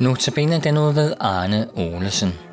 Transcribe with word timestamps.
Notabene 0.00 0.60
den 0.60 0.78
ud 0.78 0.92
ved 0.94 1.14
Arne 1.20 1.68
Olesen. 1.76 2.45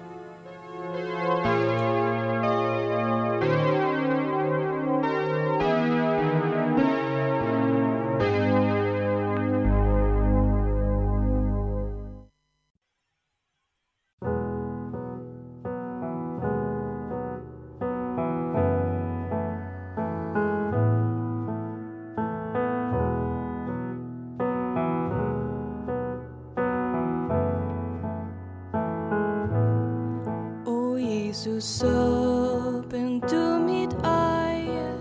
Jesus, 31.63 31.84
åbn 31.84 33.20
du 33.20 33.59
mit 33.59 33.94
øje, 34.03 34.94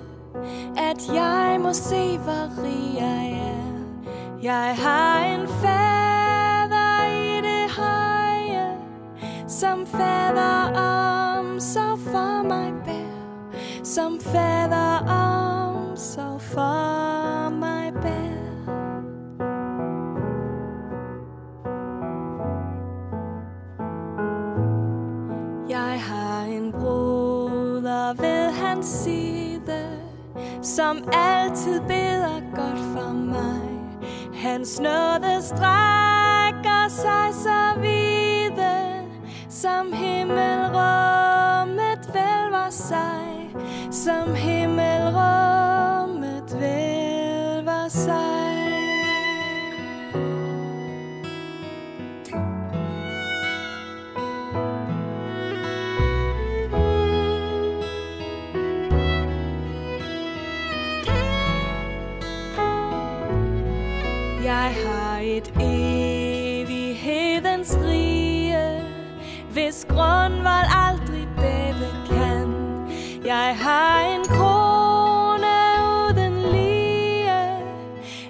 at 0.77 1.15
jeg 1.15 1.61
må 1.61 1.73
se, 1.73 2.19
hvor 2.19 2.63
rig 2.63 2.95
jeg 2.95 3.33
er. 3.33 3.73
Jeg 4.43 4.77
har 4.79 5.25
en 5.25 5.49
fader 5.49 7.07
i 7.07 7.41
det 7.41 7.71
høje, 7.71 8.77
som 9.49 9.87
fader 9.87 10.79
om 10.79 11.61
så 11.61 11.97
for 11.97 12.49
mig 12.49 12.73
bær, 12.85 13.85
som 13.85 14.21
fader 14.21 14.62
som 30.93 31.05
altid 31.13 31.81
beder 31.81 32.41
godt 32.57 32.79
for 32.79 33.13
mig. 33.13 33.61
Hans 34.35 34.81
nåde 34.81 35.43
strækker 35.43 36.89
sig 36.89 37.35
så 37.35 37.81
vide, 37.81 39.05
som 39.49 39.93
himmelrummet 39.93 42.11
vælver 42.15 42.71
sig, 42.71 43.51
som 43.91 44.35
himmelrummet 44.35 45.52
Jeg 64.45 64.75
har 64.87 65.19
et 65.23 65.53
evighedens 65.61 66.99
rige, 67.85 68.83
hvis 69.53 69.87
grundvold 69.89 70.67
aldrig 70.89 71.29
bæve 71.37 71.91
kan. 72.11 72.55
Jeg 73.25 73.57
har 73.59 74.01
en 74.01 74.25
krone 74.25 75.49
uden 76.09 76.43
lige, 76.53 77.33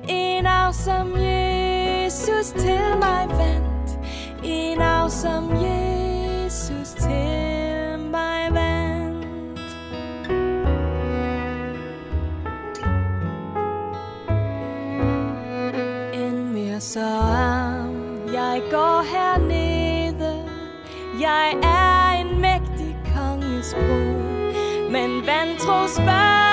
en 0.08 0.46
arv 0.46 0.72
som 0.72 1.16
Jesus 1.16 2.50
til 2.50 2.96
mig 3.00 3.28
vandt, 3.28 3.98
en 4.44 4.80
arv 4.80 5.10
som 5.10 5.52
Jesus 5.52 5.71
så 16.82 17.00
arm. 17.00 17.96
Jeg 18.32 18.62
går 18.70 19.02
hernede, 19.12 20.44
jeg 21.20 21.52
er 21.62 22.20
en 22.20 22.40
mægtig 22.40 22.96
konges 23.16 23.74
brud, 23.74 24.52
men 24.90 25.26
vantro 25.26 25.86
spørger 25.86 26.51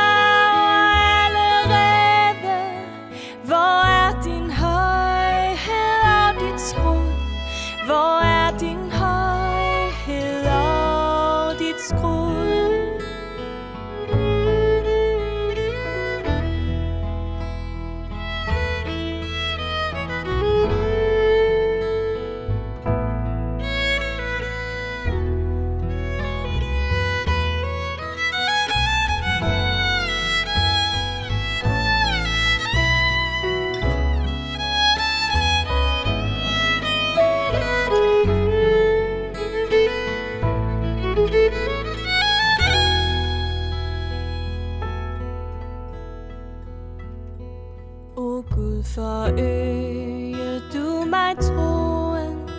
O 48.15 48.43
Gud, 48.55 48.83
forøge 48.83 50.61
du 50.73 51.05
mig 51.09 51.37
troen, 51.41 52.49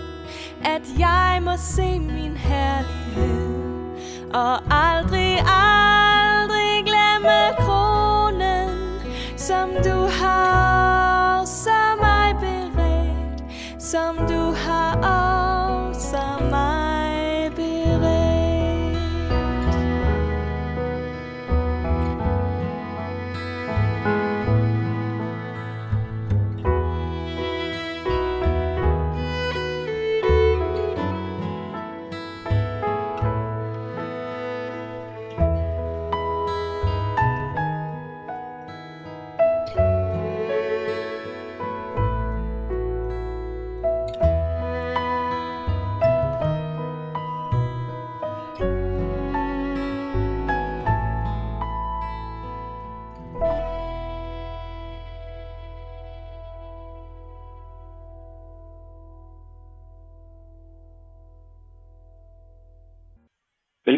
at 0.65 0.83
jeg 0.99 1.41
må 1.43 1.51
se 1.57 1.99
min 1.99 2.37
herlighed, 2.37 3.51
og 4.35 4.55
aldrig, 4.71 5.39
aldrig 5.39 5.80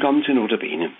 Velkommen 0.03 0.25
til 0.25 0.35
Notabene. 0.35 0.93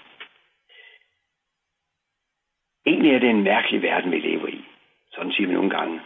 Egentlig 2.87 3.13
er 3.15 3.19
det 3.19 3.31
en 3.31 3.43
mærkelig 3.43 3.83
verden, 3.83 4.13
vi 4.13 4.19
lever 4.19 4.47
i. 4.47 4.65
Sådan 5.13 5.33
siger 5.33 5.47
vi 5.47 5.55
nogle 5.55 5.71
gange. 5.71 6.01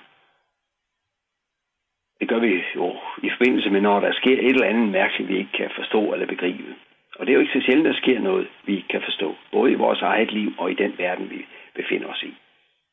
Det 2.21 2.29
gør 2.29 2.39
vi 2.39 2.63
jo 2.77 2.97
i 3.23 3.31
forbindelse 3.31 3.71
med, 3.71 3.81
når 3.81 4.01
der 4.01 4.13
sker 4.13 4.39
et 4.39 4.47
eller 4.47 4.67
andet 4.67 4.89
mærkeligt, 4.89 5.29
vi 5.29 5.39
ikke 5.39 5.53
kan 5.53 5.71
forstå 5.77 6.13
eller 6.13 6.27
begribe. 6.27 6.75
Og 7.17 7.27
det 7.27 7.33
er 7.33 7.35
jo 7.35 7.41
ikke 7.41 7.61
så 7.61 7.67
sjældent, 7.67 7.87
der 7.87 8.01
sker 8.01 8.21
noget, 8.21 8.49
vi 8.67 8.77
ikke 8.77 8.89
kan 8.89 9.03
forstå. 9.03 9.37
Både 9.53 9.73
i 9.73 9.83
vores 9.85 10.03
eget 10.03 10.33
liv 10.33 10.53
og 10.59 10.71
i 10.71 10.75
den 10.75 10.99
verden, 10.99 11.31
vi 11.31 11.47
befinder 11.75 12.09
os 12.09 12.23
i. 12.23 12.35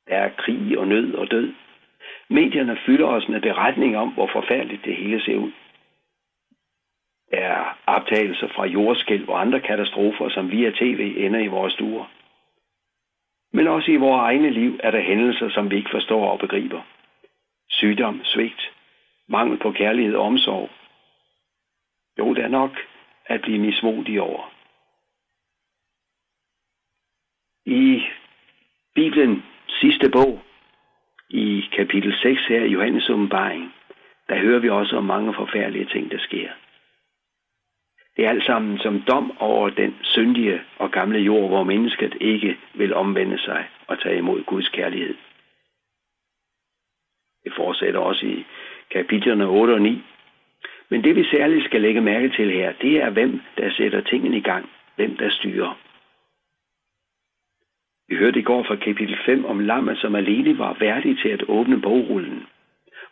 Der 0.07 0.15
er 0.15 0.29
krig 0.37 0.77
og 0.77 0.87
nød 0.87 1.13
og 1.13 1.31
død. 1.31 1.53
Medierne 2.29 2.77
fylder 2.85 3.07
os 3.07 3.27
med 3.27 3.41
beretninger 3.41 3.99
om, 3.99 4.13
hvor 4.13 4.27
forfærdeligt 4.27 4.85
det 4.85 4.95
hele 4.95 5.21
ser 5.21 5.37
ud. 5.37 5.51
Er 7.33 7.77
optagelser 7.87 8.47
fra 8.47 8.65
jordskælv 8.65 9.29
og 9.29 9.41
andre 9.41 9.59
katastrofer, 9.59 10.29
som 10.29 10.51
via 10.51 10.71
tv 10.71 11.13
ender 11.17 11.39
i 11.39 11.47
vores 11.47 11.73
stuer. 11.73 12.05
Men 13.53 13.67
også 13.67 13.91
i 13.91 13.95
vores 13.95 14.19
egne 14.19 14.49
liv 14.49 14.79
er 14.83 14.91
der 14.91 15.01
hændelser, 15.01 15.49
som 15.49 15.71
vi 15.71 15.75
ikke 15.75 15.89
forstår 15.91 16.31
og 16.31 16.39
begriber. 16.39 16.81
Sygdom, 17.69 18.21
svigt, 18.23 18.71
mangel 19.27 19.57
på 19.59 19.71
kærlighed 19.71 20.15
og 20.15 20.25
omsorg, 20.25 20.69
Jo, 22.19 22.33
det 22.33 22.43
er 22.43 22.47
nok 22.47 22.71
at 23.25 23.41
blive 23.41 23.59
mismodig 23.59 24.21
over. 24.21 24.53
I 27.65 28.03
Bibelen 28.95 29.43
sidste 29.67 30.09
bog, 30.09 30.41
i 31.29 31.69
kapitel 31.71 32.13
6 32.21 32.41
her 32.47 32.63
i 32.63 32.71
Johannes 32.71 33.09
åbenbaring, 33.09 33.73
der 34.29 34.39
hører 34.39 34.59
vi 34.59 34.69
også 34.69 34.97
om 34.97 35.03
mange 35.03 35.33
forfærdelige 35.33 35.85
ting, 35.85 36.11
der 36.11 36.19
sker. 36.19 36.49
Det 38.17 38.25
er 38.25 38.29
alt 38.29 38.45
sammen 38.45 38.77
som 38.77 39.01
dom 39.01 39.37
over 39.39 39.69
den 39.69 39.95
syndige 40.01 40.61
og 40.77 40.91
gamle 40.91 41.19
jord, 41.19 41.49
hvor 41.49 41.63
mennesket 41.63 42.17
ikke 42.21 42.57
vil 42.73 42.93
omvende 42.93 43.39
sig 43.39 43.69
og 43.87 44.01
tage 44.01 44.17
imod 44.17 44.43
Guds 44.43 44.69
kærlighed. 44.69 45.15
Det 47.43 47.53
fortsætter 47.55 47.99
også 47.99 48.25
i 48.25 48.45
kapitlerne 48.91 49.45
8 49.47 49.71
og 49.71 49.81
9. 49.81 50.03
Men 50.89 51.03
det 51.03 51.15
vi 51.15 51.23
særligt 51.23 51.65
skal 51.65 51.81
lægge 51.81 52.01
mærke 52.01 52.29
til 52.29 52.51
her, 52.51 52.73
det 52.81 53.01
er 53.01 53.09
hvem 53.09 53.41
der 53.57 53.71
sætter 53.71 54.01
tingene 54.01 54.37
i 54.37 54.41
gang, 54.41 54.69
hvem 54.95 55.17
der 55.17 55.29
styrer. 55.29 55.79
Vi 58.07 58.15
hørte 58.15 58.39
i 58.39 58.43
går 58.43 58.63
fra 58.63 58.75
kapitel 58.75 59.17
5 59.25 59.45
om 59.45 59.59
lammet, 59.59 59.97
som 59.97 60.15
alene 60.15 60.57
var 60.57 60.73
værdig 60.79 61.19
til 61.19 61.29
at 61.29 61.43
åbne 61.47 61.81
bogrullen, 61.81 62.47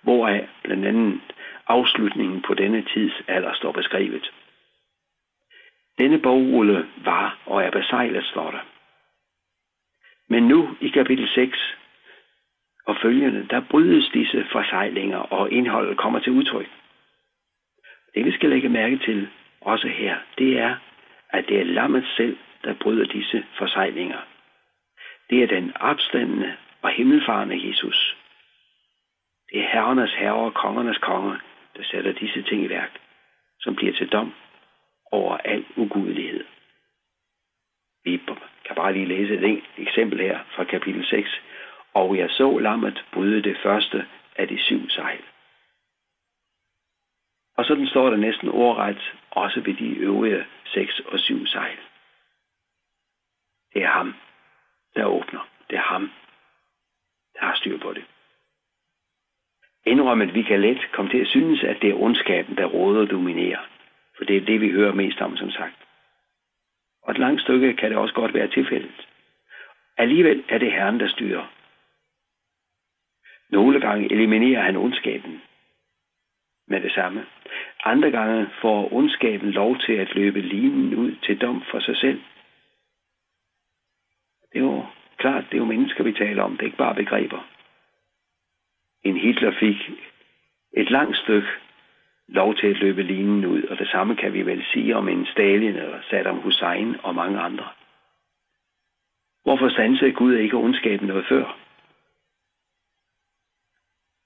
hvoraf 0.01 0.47
blandt 0.63 0.85
andet 0.85 1.21
afslutningen 1.67 2.41
på 2.41 2.53
denne 2.53 2.81
tids 2.81 3.13
alder 3.27 3.53
står 3.53 3.71
beskrevet. 3.71 4.31
Denne 6.01 6.19
bogrulle 6.19 6.87
var 6.97 7.37
og 7.45 7.63
er 7.63 7.71
besejlet, 7.71 8.25
står 8.25 8.51
der. 8.51 8.59
Men 10.29 10.43
nu 10.43 10.77
i 10.81 10.89
kapitel 10.89 11.29
6 11.29 11.75
og 12.85 12.97
følgende, 13.01 13.47
der 13.49 13.61
brydes 13.69 14.09
disse 14.13 14.45
forsejlinger, 14.51 15.17
og 15.17 15.51
indholdet 15.51 15.97
kommer 15.97 16.19
til 16.19 16.31
udtryk. 16.31 16.69
Det 18.15 18.25
vi 18.25 18.31
skal 18.31 18.49
lægge 18.49 18.69
mærke 18.69 18.97
til 18.97 19.29
også 19.61 19.87
her, 19.87 20.17
det 20.37 20.59
er, 20.59 20.75
at 21.29 21.45
det 21.47 21.59
er 21.59 21.63
lammet 21.63 22.05
selv, 22.17 22.37
der 22.63 22.73
bryder 22.73 23.05
disse 23.05 23.45
forsejlinger. 23.57 24.19
Det 25.29 25.43
er 25.43 25.47
den 25.47 25.77
opstandende 25.77 26.55
og 26.81 26.89
himmelfarende 26.89 27.67
Jesus. 27.67 28.17
Det 29.51 29.59
er 29.59 29.67
herrenes 29.67 30.13
herre 30.13 30.33
og 30.33 30.53
kongernes 30.53 30.97
konge, 30.97 31.39
der 31.77 31.83
sætter 31.83 32.11
disse 32.11 32.41
ting 32.41 32.63
i 32.63 32.69
værk, 32.69 32.99
som 33.59 33.75
bliver 33.75 33.93
til 33.93 34.07
dom 34.07 34.33
over 35.11 35.37
al 35.37 35.65
ugudelighed. 35.75 36.43
Vi 38.03 38.17
kan 38.65 38.75
bare 38.75 38.93
lige 38.93 39.05
læse 39.05 39.33
et 39.33 39.63
eksempel 39.77 40.19
her 40.19 40.39
fra 40.55 40.63
kapitel 40.63 41.05
6. 41.05 41.41
Og 41.93 42.17
jeg 42.17 42.29
så 42.29 42.57
lammet 42.57 43.05
bryde 43.13 43.41
det 43.43 43.57
første 43.63 44.05
af 44.35 44.47
de 44.47 44.63
syv 44.63 44.89
sejl. 44.89 45.23
Og 47.57 47.65
sådan 47.65 47.87
står 47.87 48.09
der 48.09 48.17
næsten 48.17 48.49
ordret 48.49 49.13
også 49.31 49.61
ved 49.61 49.73
de 49.73 49.89
øvrige 49.89 50.45
seks 50.65 50.99
og 50.99 51.19
syv 51.19 51.45
sejl. 51.47 51.77
Det 53.73 53.83
er 53.83 53.91
ham, 53.91 54.13
der 54.95 55.05
åbner. 55.05 55.47
Det 55.69 55.77
er 55.77 55.81
ham, 55.81 56.11
der 57.33 57.39
har 57.45 57.55
styr 57.55 57.77
på 57.79 57.93
det. 57.93 58.05
Indrømmet, 59.85 60.33
vi 60.33 60.41
kan 60.41 60.61
let 60.61 60.91
komme 60.91 61.11
til 61.11 61.21
at 61.21 61.27
synes, 61.27 61.63
at 61.63 61.81
det 61.81 61.89
er 61.89 62.01
ondskaben, 62.01 62.57
der 62.57 62.65
råder 62.65 63.01
og 63.01 63.09
dominerer. 63.09 63.70
Det 64.31 64.41
er 64.41 64.45
det, 64.45 64.61
vi 64.61 64.71
hører 64.71 64.93
mest 64.93 65.21
om, 65.21 65.37
som 65.37 65.51
sagt. 65.51 65.75
Og 67.03 67.11
et 67.11 67.17
langt 67.17 67.41
stykke 67.41 67.73
kan 67.73 67.89
det 67.89 67.97
også 67.97 68.13
godt 68.13 68.33
være 68.33 68.47
tilfældet. 68.47 69.07
Alligevel 69.97 70.43
er 70.49 70.57
det 70.57 70.71
Herren, 70.71 70.99
der 70.99 71.07
styrer. 71.07 71.53
Nogle 73.49 73.79
gange 73.79 74.11
eliminerer 74.11 74.61
han 74.61 74.77
ondskaben 74.77 75.41
med 76.67 76.81
det 76.81 76.91
samme. 76.91 77.25
Andre 77.83 78.11
gange 78.11 78.49
får 78.61 78.93
ondskaben 78.93 79.51
lov 79.51 79.77
til 79.79 79.93
at 79.93 80.15
løbe 80.15 80.41
linen 80.41 80.95
ud 80.95 81.15
til 81.15 81.41
dom 81.41 81.63
for 81.71 81.79
sig 81.79 81.97
selv. 81.97 82.21
Det 84.53 84.59
er 84.59 84.63
jo 84.63 84.85
klart, 85.17 85.45
det 85.45 85.53
er 85.53 85.57
jo 85.57 85.65
mennesker, 85.65 86.03
vi 86.03 86.13
taler 86.13 86.43
om. 86.43 86.51
Det 86.51 86.61
er 86.61 86.65
ikke 86.65 86.77
bare 86.77 86.95
begreber. 86.95 87.47
En 89.03 89.17
Hitler 89.17 89.51
fik 89.59 89.91
et 90.73 90.91
langt 90.91 91.17
stykke 91.17 91.47
lov 92.31 92.55
til 92.55 92.67
at 92.67 92.79
løbe 92.79 93.03
linen 93.03 93.45
ud, 93.45 93.63
og 93.63 93.77
det 93.79 93.87
samme 93.87 94.15
kan 94.15 94.33
vi 94.33 94.45
vel 94.45 94.63
sige 94.73 94.95
om 94.95 95.09
en 95.09 95.25
Stalin 95.25 95.75
eller 95.75 96.01
Saddam 96.09 96.37
Hussein 96.37 96.95
og 97.03 97.15
mange 97.15 97.39
andre. 97.39 97.67
Hvorfor 99.43 99.69
sansede 99.69 100.11
Gud 100.11 100.35
ikke 100.35 100.57
ondskaben 100.57 101.07
noget 101.07 101.25
før? 101.29 101.57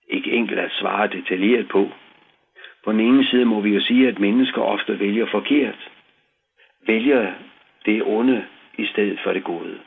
Ikke 0.07 0.31
enkelt 0.31 0.60
at 0.60 0.72
svare 0.72 1.07
detaljeret 1.07 1.68
på. 1.68 1.90
På 2.84 2.92
den 2.92 3.00
ene 3.00 3.25
side 3.25 3.46
må 3.46 3.62
vi 3.62 3.69
jo 3.69 3.81
sige, 3.81 4.08
at 4.08 4.19
mennesker 4.19 4.62
ofte 4.62 5.00
vælger 5.00 5.25
forkert. 5.31 5.92
Vælger 6.88 7.34
det 7.86 8.04
onde 8.04 8.46
i 8.78 8.86
stedet 8.86 9.19
for 9.24 9.34
det 9.34 9.44
gode. 9.44 9.80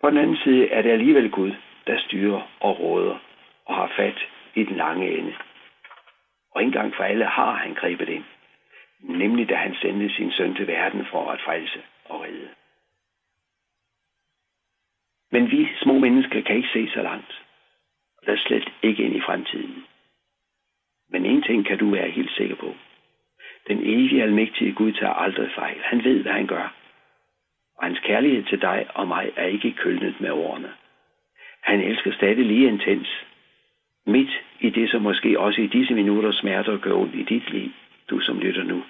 På 0.00 0.10
den 0.10 0.18
anden 0.18 0.36
side 0.36 0.68
er 0.68 0.82
det 0.82 0.90
alligevel 0.90 1.30
Gud, 1.30 1.52
der 1.86 1.98
styrer 1.98 2.50
og 2.60 2.80
råder 2.80 3.18
og 3.64 3.74
har 3.74 3.92
fat 3.96 4.18
i 4.54 4.64
den 4.64 4.76
lange 4.76 5.18
ende. 5.18 5.34
Og 6.56 6.62
en 6.62 6.72
gang 6.72 6.94
for 6.94 7.04
alle 7.04 7.24
har 7.24 7.52
han 7.52 7.74
grebet 7.74 8.08
ind. 8.08 8.24
Nemlig 9.00 9.48
da 9.48 9.54
han 9.54 9.74
sendte 9.74 10.14
sin 10.14 10.32
søn 10.32 10.54
til 10.54 10.66
verden 10.66 11.06
for 11.06 11.30
at 11.30 11.40
frelse 11.40 11.82
og 12.04 12.20
redde. 12.20 12.48
Men 15.30 15.50
vi 15.50 15.68
små 15.82 15.98
mennesker 15.98 16.40
kan 16.42 16.56
ikke 16.56 16.68
se 16.72 16.90
så 16.90 17.02
langt. 17.02 17.42
Og 18.18 18.26
der 18.26 18.36
slet 18.36 18.72
ikke 18.82 19.02
ind 19.02 19.16
i 19.16 19.20
fremtiden. 19.20 19.84
Men 21.08 21.26
en 21.26 21.42
ting 21.42 21.66
kan 21.66 21.78
du 21.78 21.90
være 21.90 22.10
helt 22.10 22.30
sikker 22.30 22.56
på. 22.56 22.74
Den 23.68 23.78
evige 23.78 24.22
almægtige 24.22 24.72
Gud 24.72 24.92
tager 24.92 25.14
aldrig 25.14 25.50
fejl. 25.54 25.80
Han 25.82 26.04
ved, 26.04 26.22
hvad 26.22 26.32
han 26.32 26.46
gør. 26.46 26.74
Og 27.78 27.84
hans 27.84 27.98
kærlighed 27.98 28.44
til 28.44 28.60
dig 28.60 28.86
og 28.94 29.08
mig 29.08 29.32
er 29.36 29.46
ikke 29.46 29.72
kølnet 29.72 30.20
med 30.20 30.30
årene. 30.30 30.72
Han 31.62 31.80
elsker 31.80 32.12
stadig 32.12 32.44
lige 32.46 32.68
intens, 32.68 33.25
midt 34.06 34.30
i 34.60 34.70
det, 34.70 34.90
som 34.90 35.02
måske 35.02 35.40
også 35.40 35.60
i 35.60 35.66
disse 35.66 35.94
minutter 35.94 36.32
smerter 36.32 36.78
gør 36.78 36.92
ondt 36.92 37.14
i 37.14 37.22
dit 37.22 37.50
liv, 37.50 37.70
du 38.10 38.20
som 38.20 38.40
lytter 38.40 38.62
nu. 38.62 38.84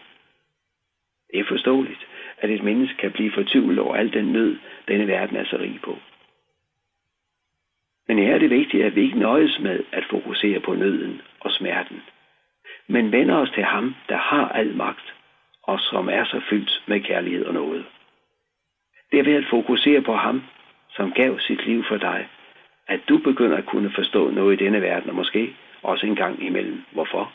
Det 1.32 1.40
er 1.40 1.44
forståeligt, 1.48 2.06
at 2.38 2.50
et 2.50 2.62
menneske 2.62 2.96
kan 2.96 3.12
blive 3.12 3.32
fortvivlet 3.32 3.78
over 3.78 3.96
al 3.96 4.12
den 4.12 4.32
nød, 4.32 4.56
denne 4.88 5.06
verden 5.06 5.36
er 5.36 5.44
så 5.44 5.56
rig 5.56 5.80
på. 5.82 5.98
Men 8.08 8.18
her 8.18 8.34
er 8.34 8.38
det 8.38 8.50
vigtigt, 8.50 8.84
at 8.84 8.96
vi 8.96 9.02
ikke 9.02 9.18
nøjes 9.18 9.58
med 9.60 9.84
at 9.92 10.04
fokusere 10.10 10.60
på 10.60 10.74
nøden 10.74 11.22
og 11.40 11.52
smerten, 11.52 12.02
men 12.86 13.12
vender 13.12 13.36
os 13.36 13.50
til 13.50 13.64
ham, 13.64 13.94
der 14.08 14.16
har 14.16 14.48
al 14.48 14.76
magt, 14.76 15.14
og 15.62 15.80
som 15.80 16.08
er 16.08 16.24
så 16.24 16.40
fyldt 16.50 16.82
med 16.86 17.00
kærlighed 17.00 17.44
og 17.44 17.54
noget. 17.54 17.84
Det 19.10 19.18
er 19.18 19.24
ved 19.24 19.34
at 19.34 19.50
fokusere 19.50 20.02
på 20.02 20.14
ham, 20.14 20.42
som 20.90 21.12
gav 21.12 21.38
sit 21.38 21.66
liv 21.66 21.84
for 21.84 21.96
dig, 21.96 22.28
at 22.88 23.00
du 23.08 23.18
begynder 23.18 23.56
at 23.56 23.66
kunne 23.66 23.90
forstå 23.90 24.30
noget 24.30 24.60
i 24.60 24.64
denne 24.64 24.82
verden, 24.82 25.10
og 25.10 25.16
måske 25.16 25.56
også 25.82 26.06
en 26.06 26.16
gang 26.16 26.42
imellem. 26.42 26.82
Hvorfor? 26.92 27.32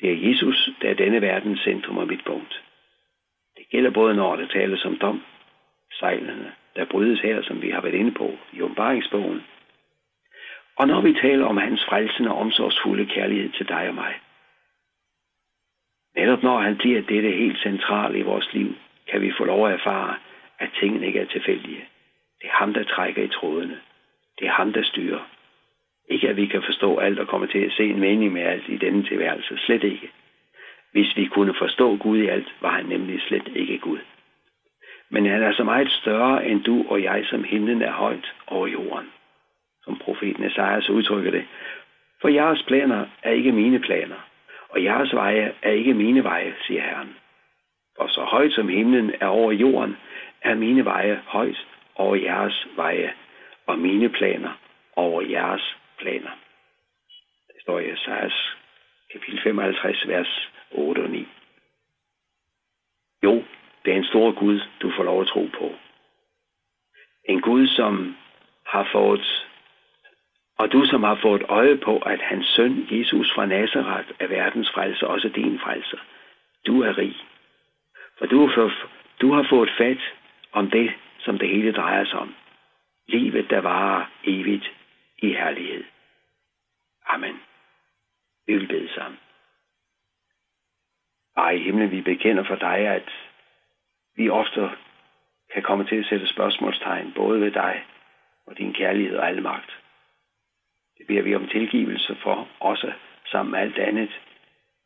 Det 0.00 0.12
er 0.12 0.28
Jesus, 0.28 0.70
der 0.82 0.90
er 0.90 0.94
denne 0.94 1.20
verdens 1.20 1.60
centrum 1.60 1.98
og 1.98 2.06
midtpunkt. 2.06 2.62
Det 3.56 3.68
gælder 3.70 3.90
både 3.90 4.14
når 4.14 4.36
det 4.36 4.50
tales 4.50 4.84
om 4.84 4.96
dom, 4.96 5.22
sejlene, 5.98 6.52
der 6.76 6.84
brydes 6.84 7.20
her, 7.20 7.42
som 7.42 7.62
vi 7.62 7.70
har 7.70 7.80
været 7.80 7.94
inde 7.94 8.12
på 8.12 8.38
i 8.52 8.62
åbenbaringsbogen, 8.62 9.42
og 10.76 10.86
når 10.86 11.00
vi 11.00 11.12
taler 11.12 11.46
om 11.46 11.56
hans 11.56 11.84
frelsende 11.84 12.30
og 12.30 12.38
omsorgsfulde 12.38 13.06
kærlighed 13.06 13.50
til 13.50 13.68
dig 13.68 13.88
og 13.88 13.94
mig. 13.94 14.14
Netop 16.16 16.42
når 16.42 16.58
han 16.58 16.76
bliver 16.76 17.02
dette 17.02 17.30
helt 17.30 17.58
centrale 17.58 18.18
i 18.18 18.22
vores 18.22 18.52
liv, 18.52 18.74
kan 19.10 19.20
vi 19.22 19.32
få 19.38 19.44
lov 19.44 19.66
at 19.66 19.72
erfare, 19.72 20.16
at 20.58 20.70
tingene 20.80 21.06
ikke 21.06 21.20
er 21.20 21.26
tilfældige. 21.26 21.88
Det 22.40 22.46
er 22.46 22.52
ham, 22.52 22.74
der 22.74 22.84
trækker 22.84 23.22
i 23.22 23.28
trådene. 23.28 23.80
Det 24.38 24.46
er 24.46 24.52
ham, 24.52 24.72
der 24.72 24.82
styrer. 24.82 25.28
Ikke 26.08 26.28
at 26.28 26.36
vi 26.36 26.46
kan 26.46 26.62
forstå 26.62 26.98
alt 26.98 27.18
og 27.18 27.28
komme 27.28 27.46
til 27.46 27.58
at 27.58 27.72
se 27.72 27.84
en 27.84 28.00
mening 28.00 28.32
med 28.32 28.42
alt 28.42 28.68
i 28.68 28.76
denne 28.76 29.02
tilværelse. 29.02 29.58
Slet 29.58 29.84
ikke. 29.84 30.10
Hvis 30.92 31.16
vi 31.16 31.26
kunne 31.26 31.54
forstå 31.54 31.96
Gud 31.96 32.18
i 32.18 32.26
alt, 32.26 32.54
var 32.60 32.70
han 32.70 32.86
nemlig 32.86 33.20
slet 33.20 33.48
ikke 33.54 33.78
Gud. 33.78 33.98
Men 35.10 35.26
han 35.26 35.42
er 35.42 35.52
så 35.52 35.64
meget 35.64 35.90
større 35.90 36.46
end 36.46 36.64
du 36.64 36.84
og 36.88 37.02
jeg, 37.02 37.24
som 37.26 37.44
himlen 37.44 37.82
er 37.82 37.92
højt 37.92 38.34
over 38.46 38.66
jorden. 38.66 39.06
Som 39.84 39.98
profeten 39.98 40.44
Esajas 40.44 40.90
udtrykker 40.90 41.30
det. 41.30 41.44
For 42.20 42.28
jeres 42.28 42.62
planer 42.62 43.06
er 43.22 43.30
ikke 43.30 43.52
mine 43.52 43.78
planer, 43.78 44.28
og 44.68 44.84
jeres 44.84 45.14
veje 45.14 45.52
er 45.62 45.70
ikke 45.70 45.94
mine 45.94 46.24
veje, 46.24 46.54
siger 46.66 46.82
Herren. 46.82 47.16
For 47.96 48.06
så 48.06 48.20
højt 48.20 48.52
som 48.52 48.68
himlen 48.68 49.12
er 49.20 49.26
over 49.26 49.52
jorden, 49.52 49.96
er 50.42 50.54
mine 50.54 50.84
veje 50.84 51.20
højt 51.26 51.66
over 51.94 52.14
jeres 52.14 52.66
veje, 52.76 53.12
og 53.66 53.78
mine 53.78 54.08
planer 54.08 54.52
over 54.96 55.20
jeres 55.20 55.76
planer. 55.98 56.30
Det 57.46 57.62
står 57.62 57.78
i 57.78 57.90
Esajas 57.90 58.56
kapitel 59.12 59.40
55, 59.42 60.08
vers 60.08 60.50
8 60.70 61.00
og 61.00 61.10
9. 61.10 61.28
Jo, 63.22 63.44
det 63.84 63.92
er 63.92 63.96
en 63.96 64.04
stor 64.04 64.32
Gud, 64.32 64.60
du 64.82 64.90
får 64.96 65.04
lov 65.04 65.20
at 65.20 65.26
tro 65.26 65.48
på. 65.58 65.74
En 67.28 67.40
Gud, 67.40 67.66
som 67.66 68.16
har 68.66 68.88
fået 68.92 69.46
Og 70.58 70.72
du, 70.72 70.84
som 70.84 71.02
har 71.02 71.18
fået 71.22 71.42
øje 71.48 71.76
på, 71.76 71.98
at 71.98 72.20
hans 72.20 72.46
søn, 72.46 72.88
Jesus 72.90 73.32
fra 73.34 73.46
Nazareth, 73.46 74.08
er 74.20 74.26
verdens 74.26 74.70
frelser, 74.70 75.06
også 75.06 75.28
din 75.28 75.58
frelser. 75.58 75.98
Du 76.66 76.82
er 76.82 76.98
rig. 76.98 77.16
For 78.18 78.26
du, 78.26 78.50
for, 78.54 78.72
du 79.20 79.32
har 79.32 79.46
fået 79.50 79.70
fat 79.78 79.98
om 80.52 80.70
det, 80.70 80.92
som 81.18 81.38
det 81.38 81.48
hele 81.48 81.72
drejer 81.72 82.04
sig 82.04 82.18
om. 82.18 82.34
Livet, 83.08 83.50
der 83.50 83.60
varer 83.60 84.06
evigt 84.24 84.72
i 85.18 85.32
herlighed. 85.32 85.84
Amen. 87.06 87.40
Vi 88.46 88.54
vil 88.54 88.68
bede 88.68 88.94
sammen. 88.94 89.20
Bare 91.34 91.56
i 91.56 91.62
himlen, 91.62 91.90
vi 91.90 92.00
bekender 92.00 92.44
for 92.44 92.54
dig, 92.54 92.78
at 92.78 93.10
vi 94.16 94.28
ofte 94.28 94.70
kan 95.54 95.62
komme 95.62 95.84
til 95.86 95.96
at 95.96 96.06
sætte 96.06 96.26
spørgsmålstegn 96.26 97.12
både 97.12 97.40
ved 97.40 97.50
dig 97.50 97.84
og 98.46 98.58
din 98.58 98.72
kærlighed 98.72 99.16
og 99.16 99.42
magt. 99.42 99.80
Det 100.98 101.06
beder 101.06 101.22
vi 101.22 101.34
om 101.34 101.48
tilgivelse 101.48 102.16
for, 102.22 102.48
også 102.60 102.92
sammen 103.26 103.50
med 103.50 103.60
alt 103.60 103.78
andet, 103.78 104.20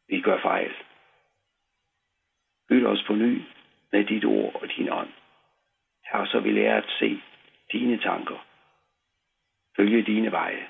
vi 0.08 0.20
gør 0.20 0.40
fejl. 0.40 0.74
Byt 2.68 2.86
os 2.86 3.02
på 3.06 3.14
ny 3.14 3.42
med 3.92 4.04
dit 4.04 4.24
ord 4.24 4.54
og 4.62 4.68
din 4.76 4.92
ånd. 4.92 5.12
Her 6.12 6.24
så 6.24 6.40
vi 6.40 6.52
lærer 6.52 6.76
at 6.76 6.90
se 6.98 7.22
dine 7.72 7.98
tanker. 7.98 8.46
Følge 9.76 10.02
dine 10.02 10.32
veje. 10.32 10.68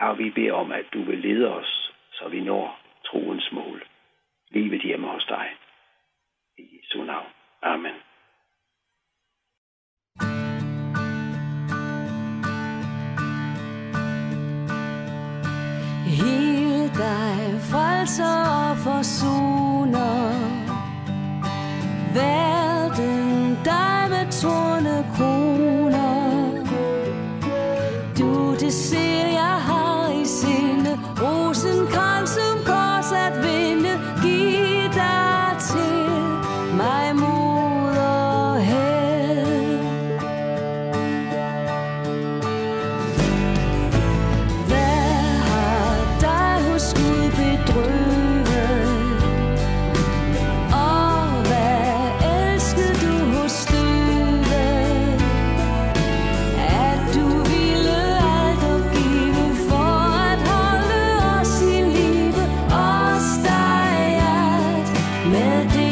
Her 0.00 0.14
vi 0.14 0.30
beder 0.30 0.52
om, 0.52 0.72
at 0.72 0.86
du 0.92 1.02
vil 1.02 1.18
lede 1.18 1.54
os, 1.54 1.92
så 2.12 2.28
vi 2.28 2.40
når 2.40 2.80
troens 3.04 3.52
mål. 3.52 3.88
Livet 4.50 4.82
hjemme 4.82 5.08
hos 5.08 5.24
dig. 5.24 5.56
I 6.58 6.62
Jesu 6.76 7.04
navn. 7.04 7.26
Amen. 7.62 7.94
Hil 16.06 16.88
dig, 17.02 17.60
frelser 17.70 18.36
og 18.68 18.76
forsoner. 18.76 19.73
melody 65.54 65.83